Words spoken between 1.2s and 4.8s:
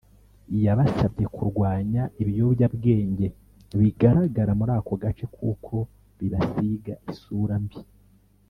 kurwanya ibiyobyabwenge bigaragara muri